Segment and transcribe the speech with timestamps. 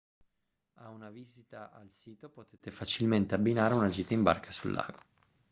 [0.79, 4.97] a una visita al sito potete facilmente abbinare una gita in barca sul lago